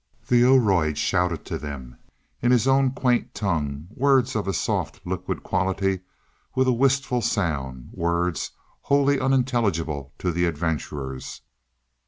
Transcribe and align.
The 0.27 0.41
Oroid 0.43 0.97
shouted 0.97 1.45
to 1.45 1.59
them 1.59 1.95
in 2.41 2.49
his 2.49 2.67
own 2.67 2.89
quaint 2.89 3.35
tongue, 3.35 3.85
words 3.91 4.35
of 4.35 4.47
a 4.47 4.51
soft, 4.51 4.99
liquid 5.05 5.43
quality 5.43 5.99
with 6.55 6.67
a 6.67 6.73
wistful 6.73 7.21
sound 7.21 7.89
words 7.91 8.49
wholly 8.81 9.19
unintelligible 9.19 10.11
to 10.17 10.31
the 10.31 10.45
adventurers. 10.45 11.41